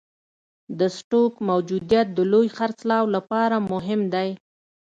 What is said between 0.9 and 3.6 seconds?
سټوک موجودیت د لوی خرڅلاو لپاره